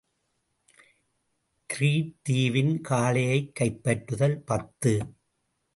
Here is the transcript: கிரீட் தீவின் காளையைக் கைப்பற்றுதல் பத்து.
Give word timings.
கிரீட் 1.65 2.23
தீவின் 2.29 2.81
காளையைக் 2.89 3.51
கைப்பற்றுதல் 3.59 4.37
பத்து. 4.45 5.13